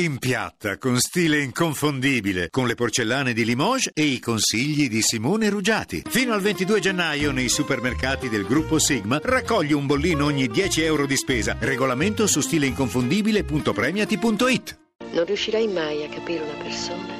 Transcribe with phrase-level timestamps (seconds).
[0.00, 5.48] In piatta, con stile inconfondibile, con le porcellane di Limoges e i consigli di Simone
[5.48, 6.04] Ruggiati.
[6.08, 11.04] Fino al 22 gennaio nei supermercati del gruppo Sigma raccogli un bollino ogni 10 euro
[11.04, 11.56] di spesa.
[11.58, 14.78] Regolamento su stileinconfondibile.premiati.it
[15.10, 17.16] Non riuscirai mai a capire una persona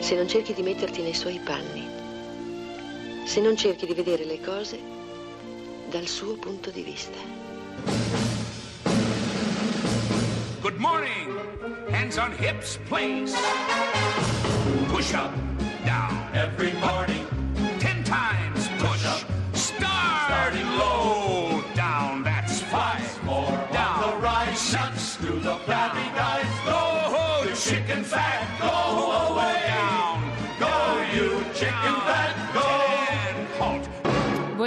[0.00, 1.82] se non cerchi di metterti nei suoi panni,
[3.24, 4.78] se non cerchi di vedere le cose
[5.88, 7.16] dal suo punto di vista.
[10.60, 11.27] Good morning.
[11.98, 13.34] Hands on hips, please.
[14.86, 15.34] Push up,
[15.84, 16.30] down.
[16.32, 17.26] Every morning,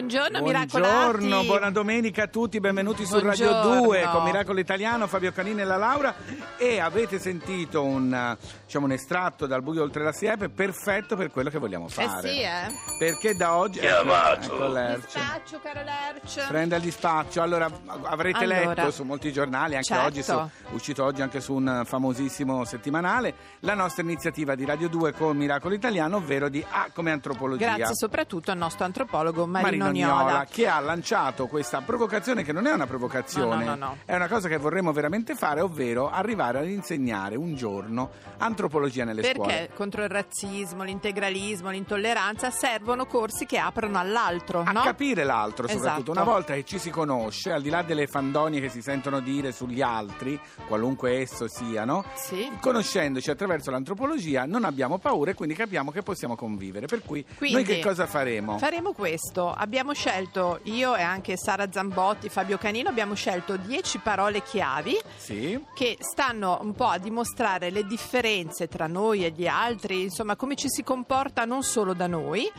[0.05, 0.79] Buongiorno, miracolati.
[0.79, 3.81] Buongiorno, buona domenica a tutti, benvenuti su Radio Buongiorno.
[3.83, 6.15] 2 con Miracolo Italiano, Fabio Canini e la Laura
[6.57, 11.29] e avete sentito un, eh, diciamo, un estratto dal buio oltre la siepe perfetto per
[11.29, 12.27] quello che vogliamo Eh fare.
[12.27, 12.71] sì, eh.
[12.97, 13.77] Perché da oggi...
[13.77, 14.55] Chiamato.
[14.55, 15.03] Ecco Lerch.
[15.13, 16.47] Dispaccio, caro Lerch.
[16.47, 17.69] Prende il dispaccio, allora
[18.05, 18.73] avrete Allora.
[18.73, 20.03] letto su molti giornali, anche Certo.
[20.07, 25.13] oggi, su, uscito oggi anche su un famosissimo settimanale, la nostra iniziativa di Radio 2
[25.13, 27.75] con Miracolo Italiano, ovvero di A come antropologia.
[27.75, 30.45] Grazie soprattutto al nostro antropologo Marino, Marino Niola.
[30.49, 34.27] che ha lanciato questa provocazione che non è una provocazione, No, no, no, è una
[34.27, 39.69] cosa che vorremmo veramente fare, ovvero arrivare ad insegnare un giorno antropologia nelle Perché scuole.
[39.75, 46.11] contro il razzismo, l'integralismo, l'intolleranza servono corsi che aprono all'altro, A capire l'altro, soprattutto Esatto.
[46.11, 49.51] una volta che ci si conosce, al di là delle fandonie che si sentono dire
[49.51, 52.49] sugli altri, qualunque esso siano, Sì.
[52.59, 56.85] conoscendoci attraverso l'antropologia non abbiamo paura e quindi capiamo che possiamo convivere.
[56.87, 58.57] Per cui Quindi, noi che cosa faremo?
[58.57, 59.51] Faremo questo.
[59.51, 65.59] Abbiamo scelto, io e anche Sara Zambotti, Fabio Canino, abbiamo scelto 10 parole chiavi Sì.
[65.73, 70.55] che stanno un po' a dimostrare le differenze tra noi e gli altri, insomma come
[70.55, 72.49] ci si comporta non solo da noi.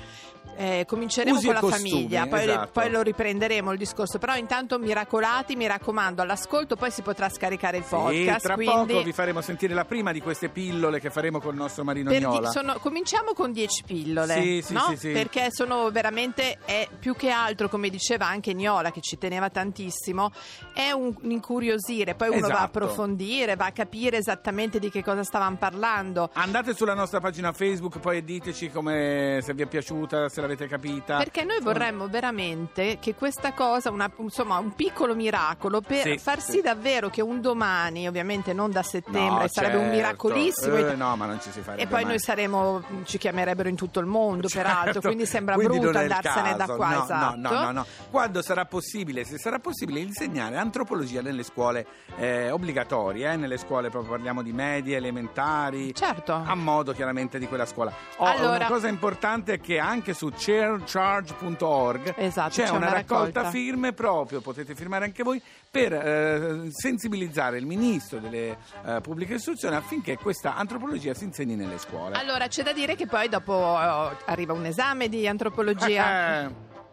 [0.55, 2.71] Eh, cominceremo Usi con la costumi, famiglia, poi, esatto.
[2.73, 4.19] poi lo riprenderemo il discorso.
[4.19, 8.43] Però intanto miracolati, mi raccomando, all'ascolto, poi si potrà scaricare il Sì, podcast.
[8.45, 8.93] tra quindi...
[8.93, 12.11] poco vi faremo sentire la prima di queste pillole che faremo con il nostro Marino
[12.11, 12.51] Per di- Niola.
[12.51, 14.87] sono- cominciamo con 10 pillole, Sì, sì, no?
[14.91, 15.11] sì, sì.
[15.11, 20.31] perché sono veramente, è più che altro, come diceva anche Niola, che ci teneva tantissimo,
[20.75, 22.65] è un, un incuriosire, poi uno va a Esatto.
[22.65, 26.31] approfondire, va a capire esattamente di che cosa stavamo parlando.
[26.35, 31.17] Andate sulla nostra pagina Facebook poi diteci come, se vi è piaciuta, se l'avete capita.
[31.19, 36.41] Perché noi vorremmo veramente che questa cosa, una- insomma, un piccolo miracolo per Sì, far
[36.41, 36.53] sì.
[36.53, 39.97] sì davvero che un domani, ovviamente non da settembre, No, sarebbe un certo.
[39.97, 40.77] miracolissimo.
[40.77, 42.11] Eh, no, ma non ci si farebbe E poi mai.
[42.11, 45.01] noi saremo, ci chiamerebbero in tutto il mondo, peraltro, Certo.
[45.09, 46.89] quindi sembra Quindi brutto andarsene da qua.
[46.95, 47.37] No, esatto.
[47.37, 47.87] no, no, no, no.
[48.11, 51.87] Quando sarà possibile, se sarà possibile, insegnare antropologia nelle scuole
[52.17, 55.95] eh, obbligatorie, eh, nelle scuole proprio parliamo di medie, elementari.
[55.95, 56.33] Certo.
[56.33, 57.93] A modo chiaramente di quella scuola.
[58.17, 62.93] Oh, Allora- Una cosa importante è che anche su chaircharge.org Esatto, c'è, c'è una, una
[62.93, 63.51] raccolta raccolta.
[63.51, 69.75] firme proprio, potete firmare anche voi, per eh, sensibilizzare il ministro delle eh, pubbliche istruzioni
[69.77, 72.17] affinché questa antropologia si insegni nelle scuole.
[72.17, 76.43] Allora, c'è da dire che poi dopo eh, arriva un esame di antropologia.
[76.45, 76.51] Eh,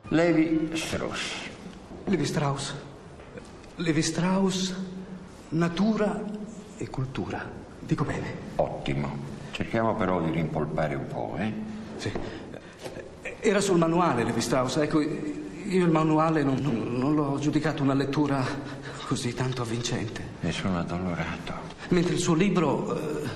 [0.10, 1.48] Levi Strauss.
[2.06, 2.74] Levi Strauss.
[3.76, 4.76] Levi Strauss,
[5.50, 6.22] natura
[6.78, 7.46] e cultura.
[7.80, 8.34] Dico bene.
[8.56, 9.28] Ottimo.
[9.52, 11.54] Cerchiamo però di rimpolpare un po', eh?
[11.98, 12.12] Sì.
[13.42, 14.78] Era sul manuale Levi Strauss.
[14.78, 18.44] Ecco, io il manuale non, non- non l'ho giudicato una lettura
[19.08, 20.22] così tanto avvincente.
[20.42, 21.54] Ne sono addolorato.
[21.90, 23.28] Mentre il suo libro eh,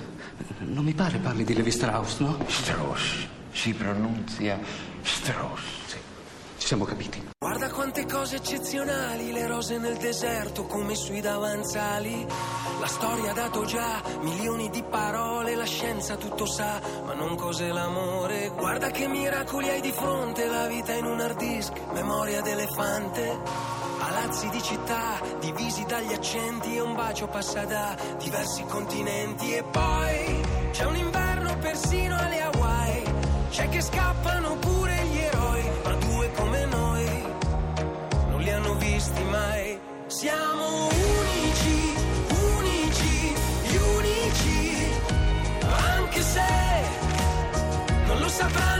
[0.60, 2.36] non mi pare parli di Levi Strauss, no?
[2.46, 3.26] Strauss.
[3.50, 4.58] Si pronunzia
[5.02, 5.62] Strauss.
[5.86, 5.96] Sì,
[6.58, 7.22] ci siamo capiti.
[7.38, 12.26] Guarda quante cose eccezionali, le rose nel deserto come sui davanzali.
[12.80, 17.68] La storia ha dato già milioni di parole, la scienza tutto sa, ma non cos'è
[17.68, 18.50] l'amore.
[18.54, 23.38] Guarda che miracoli hai di fronte, la vita in un hard disk, memoria d'elefante.
[23.98, 29.54] Palazzi di città, divisi dagli accenti un bacio passa da diversi continenti.
[29.54, 30.42] E poi
[30.72, 33.04] c'è un inverno persino alle Hawaii,
[33.50, 37.24] c'è che scappano pure gli eroi, ma due come noi
[38.28, 39.80] non li hanno visti mai.
[40.06, 40.88] Siamo
[48.42, 48.73] non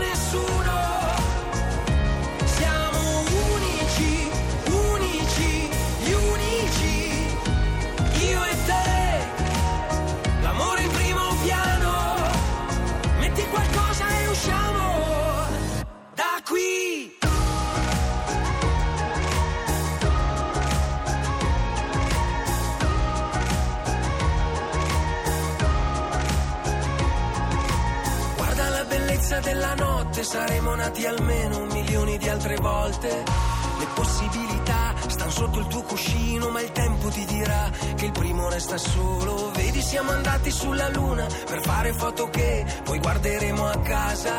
[29.44, 33.22] della notte saremo nati almeno milioni di altre volte.
[33.78, 38.48] Le possibilità stanno sotto il tuo cuscino, ma il tempo ti dirà che il primo
[38.48, 39.50] resta solo.
[39.52, 44.32] Vedi, siamo andati sulla luna per fare foto che poi guarderemo a casa.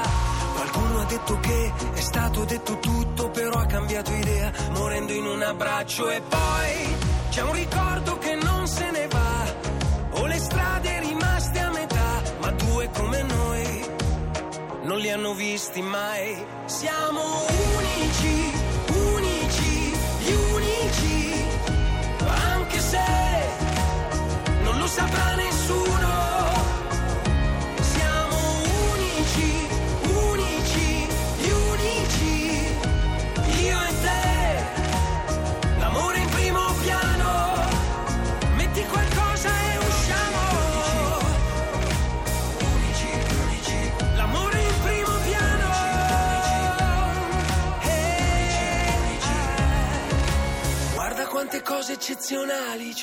[0.56, 5.42] Qualcuno ha detto che è stato detto tutto, però ha cambiato idea, morendo in un
[5.44, 6.10] abbraccio.
[6.10, 6.96] E poi
[7.30, 8.35] c'è un ricordo che
[15.56, 16.46] visti mai.
[16.66, 17.22] Siamo
[17.78, 18.52] unici,
[19.14, 21.46] unici, gli unici,
[22.54, 23.06] anche se
[24.64, 25.55] non lo saprà nessuno.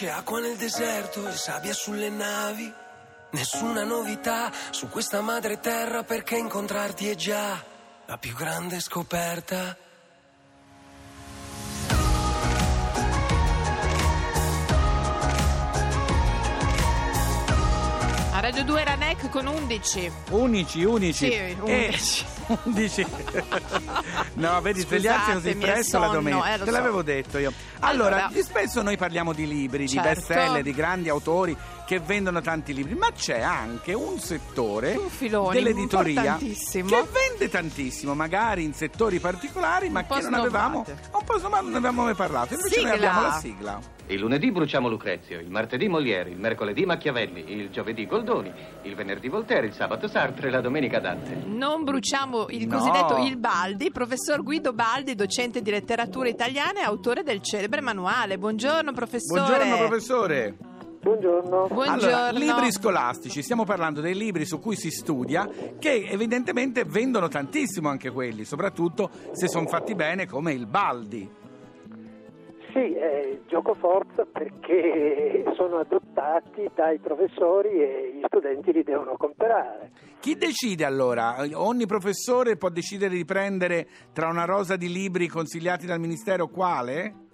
[0.02, 2.74] C'è acqua nel deserto e sabbia sulle navi.
[3.30, 7.62] Nessuna novità su questa madre terra perché incontrarti è già
[8.06, 9.76] la più grande scoperta.
[18.32, 20.10] A Radio 2 era NEC con 11.
[20.30, 21.26] Unici, unici.
[21.26, 21.96] Sì, E-
[22.64, 23.06] 11.
[23.06, 23.06] 11.
[24.34, 26.54] no, vedi, svegliarsi così presto la domenica.
[26.54, 26.70] eh, Te so.
[26.70, 27.52] l'avevo detto io.
[27.80, 28.30] Allora, Allora.
[28.32, 30.08] di spesso noi parliamo di libri, Certo.
[30.08, 31.56] di bestseller, di grandi autori
[31.92, 36.56] che vendono tanti libri, ma c'è anche un settore Un filone dell'editoria che
[36.88, 42.14] vende tantissimo, magari in settori particolari, ma Un po' che non avevamo, non avevamo mai
[42.14, 42.54] parlato.
[42.54, 43.08] Invece noi Sigla.
[43.10, 43.80] abbiamo la sigla.
[44.06, 48.50] Il lunedì bruciamo Lucrezio, il martedì Molière, il mercoledì Machiavelli, il giovedì Goldoni,
[48.82, 51.42] il venerdì Voltaire, il sabato Sartre e la domenica Dante.
[51.44, 52.78] Non bruciamo il No.
[52.78, 58.38] cosiddetto Il Baldi, professor Guido Baldi, docente di letteratura italiana e autore del celebre manuale.
[58.38, 59.40] Buongiorno professore.
[59.42, 60.56] Buongiorno professore.
[61.02, 61.66] Buongiorno.
[61.66, 61.90] Buongiorno.
[61.90, 67.88] Allora, libri scolastici, stiamo parlando dei libri su cui si studia, che evidentemente vendono tantissimo
[67.88, 71.28] anche quelli, soprattutto se sono fatti bene come il Baldi.
[72.72, 79.90] Sì, è gioco forza perché sono adottati dai professori e gli studenti li devono comprare.
[80.20, 81.44] Chi decide allora?
[81.54, 87.30] Ogni professore può decidere di prendere tra una rosa di libri consigliati dal Ministero quale?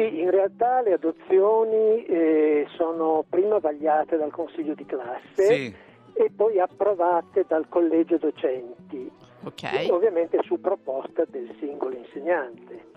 [0.00, 5.74] Sì, in realtà le adozioni eh, sono prima vagliate dal consiglio di classe Sì.
[6.14, 9.10] e poi approvate dal collegio docenti,
[9.44, 9.88] Ok.
[9.90, 12.88] ovviamente su proposta del singolo insegnante.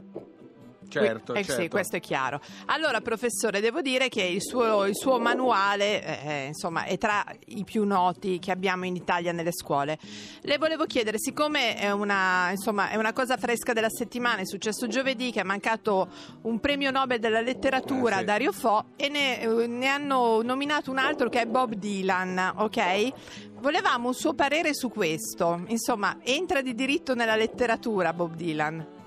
[1.02, 1.62] Certo, Eh, certo.
[1.62, 2.40] Sì, questo è chiaro.
[2.68, 7.64] Allora, professore, devo dire che il suo, il suo manuale eh, insomma, è tra i
[7.64, 9.98] più noti che abbiamo in Italia nelle scuole.
[10.42, 14.88] Le volevo chiedere, siccome è una, insomma, è una cosa fresca della settimana, è successo
[14.88, 16.08] giovedì che è mancato
[16.44, 18.26] un premio Nobel della letteratura Eh, a sì.
[18.26, 23.12] Dario Fo e ne, eh, ne hanno nominato un altro che è Bob Dylan, ok?
[23.60, 25.64] Volevamo un suo parere su questo.
[25.68, 29.02] Insomma, entra di diritto nella letteratura Bob Dylan.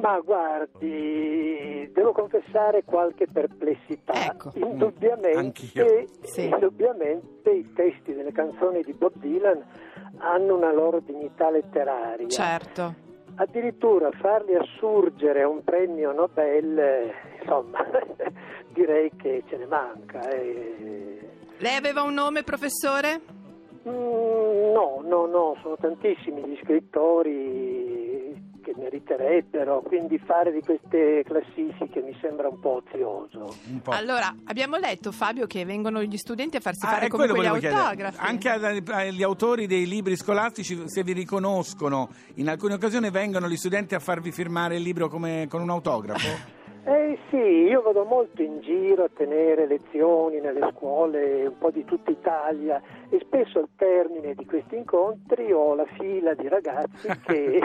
[0.00, 4.12] Ma guardi, devo confessare qualche perplessità.
[4.32, 4.50] Ecco.
[4.54, 6.06] Indubbiamente.
[6.22, 6.44] Sì.
[6.46, 9.62] indubbiamente i testi delle canzoni di Bob Dylan
[10.18, 12.28] hanno una loro dignità letteraria.
[12.28, 12.94] Certo.
[13.36, 17.78] Addirittura farli assurgere a un premio Nobel, eh, insomma,
[18.72, 20.28] direi che ce ne manca.
[20.30, 21.28] eh.
[21.58, 23.20] Lei aveva un nome, professore?
[23.88, 27.79] Mm, no, no, no, sono tantissimi gli scrittori
[28.70, 33.54] che meriterebbero, quindi fare di queste classifiche mi sembra un po' ozioso.
[33.70, 33.90] Un po'.
[33.90, 37.58] Allora, abbiamo letto, Fabio, che vengono gli studenti a farsi Ah, fare come quegli volevo
[37.58, 37.80] chiedere.
[37.80, 38.18] autografi.
[38.20, 43.94] Anche agli autori dei libri scolastici, se vi riconoscono, in alcune occasioni vengono gli studenti
[43.94, 46.58] a farvi firmare il libro come, con un autografo?
[46.82, 51.84] Eh sì, io vado molto in giro a tenere lezioni nelle scuole un po' di
[51.84, 57.60] tutta Italia e spesso al termine di questi incontri ho la fila di ragazzi che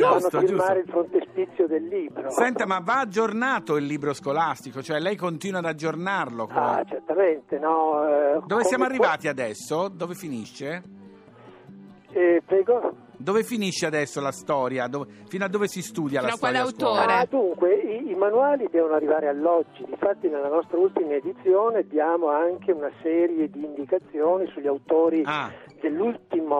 [0.00, 0.78] vanno a firmare giusto.
[0.78, 2.30] il frontespizio del libro.
[2.30, 4.82] Senta, ma va aggiornato il libro scolastico?
[4.82, 6.46] Cioè lei continua ad aggiornarlo?
[6.48, 8.06] come- Ah, certamente, no.
[8.08, 9.86] eh, Dove siamo qua- arrivati adesso?
[9.88, 10.82] Dove finisce?
[12.10, 12.92] Eh, prego?
[13.22, 14.88] Dove finisce adesso la storia?
[14.88, 16.70] Dove- fino a dove si studia Fino la a quale storia?
[16.70, 17.00] a scuola?
[17.00, 17.20] autore?
[17.20, 22.72] Ah, dunque, i, i manuali devono arrivare all'oggi, difatti nella nostra ultima edizione diamo anche
[22.72, 25.50] una serie di indicazioni sugli autori Ah.
[25.80, 26.54] dell'ultima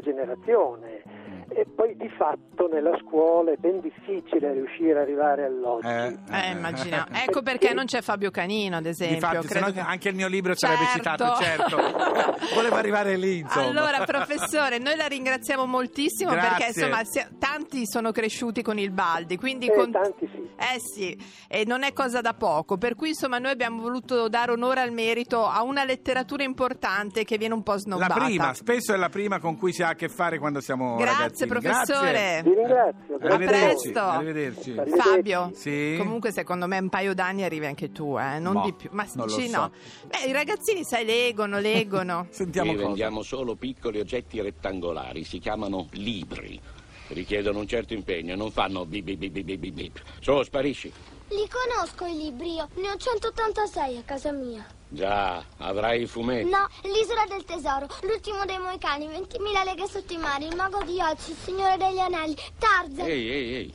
[0.00, 1.02] generazione
[1.50, 5.86] e poi di fatto nella scuola è ben difficile riuscire ad arrivare all'oggi.
[5.86, 7.06] Eh, immagino.
[7.28, 9.16] Ecco perché non c'è Fabio Canino, ad esempio.
[9.16, 10.98] Infatti, Credo anche il mio libro sarebbe Certo.
[10.98, 11.76] citato, certo.
[12.54, 13.66] Volevo arrivare lì, insomma.
[13.66, 16.48] Allora, professore, noi la ringraziamo moltissimo Grazie.
[16.72, 20.36] perché insomma tanti sono cresciuti con il Baldi, quindi Eh, con- tanti sì.
[20.56, 24.52] Eh sì, e non è cosa da poco, per cui insomma noi abbiamo voluto dare
[24.52, 28.14] onore al merito a una letteratura importante che viene un po' La snobbata.
[28.14, 31.37] prima, spesso è la prima con cui si ha a che fare quando siamo Grazie
[31.46, 31.98] ragazzini.
[31.98, 32.42] professore.
[32.44, 33.14] Vi ringrazio.
[33.14, 34.00] A grazie presto.
[34.00, 34.74] Arrivederci.
[34.96, 35.94] Fabio, Sì.
[35.98, 38.38] comunque secondo me un paio d'anni arrivi anche tu, eh?
[38.38, 38.88] non Boh, di più.
[38.92, 39.56] Ma non lo sì, so.
[39.58, 39.70] no.
[40.06, 42.26] Beh, i ragazzini sai leggono, leggono.
[42.30, 42.84] Sentiamo cosa.
[42.84, 46.60] vendiamo solo piccoli oggetti rettangolari, si chiamano libri.
[47.08, 50.02] Richiedono un certo impegno, non fanno bip bip bip bip bip bip.
[50.20, 50.92] Su, sparisci.
[51.30, 54.64] Li conosco i libri, io ne ho 186 a casa mia.
[54.90, 56.48] Già, avrai i fumetti.
[56.48, 60.98] No, l'isola del tesoro, l'ultimo dei Moicani, 20.000 leghe sotto i mari, il mago di
[61.00, 63.06] Oz, il signore degli anelli, Tarzan.
[63.06, 63.74] Ehi, ehi, ehi.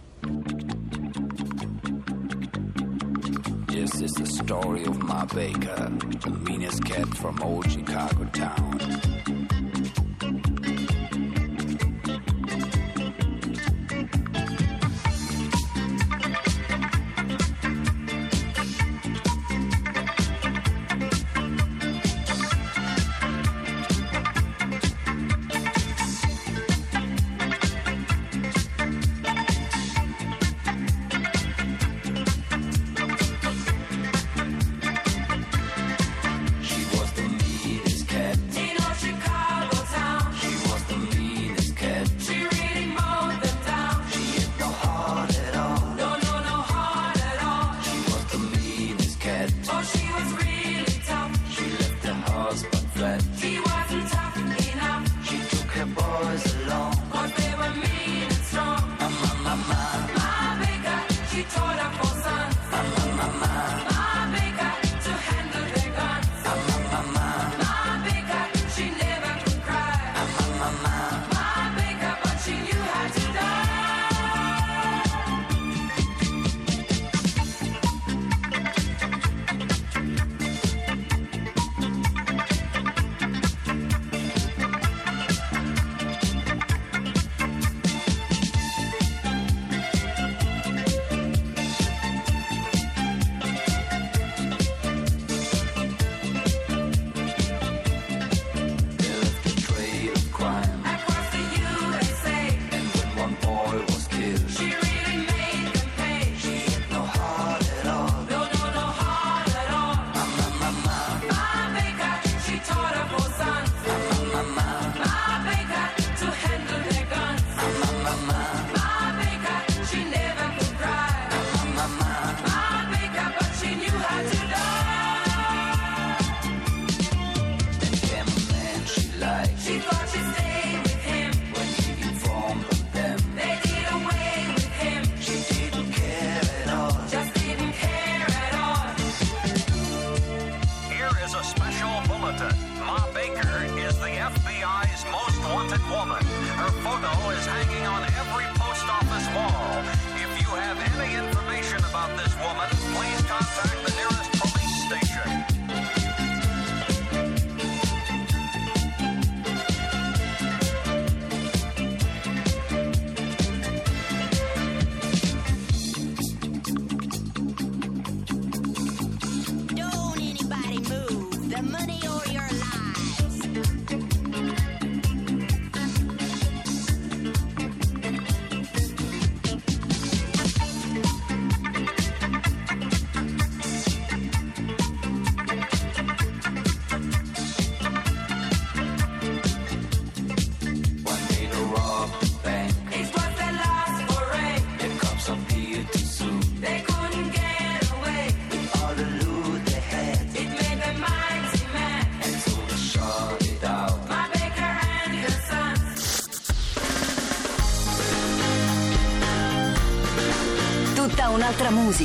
[3.67, 5.91] This is the story of Ma Baker,
[6.21, 9.52] the meanest cat from old Chicago town.
[52.61, 53.62] but fled.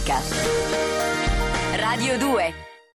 [0.09, 0.68] Tutta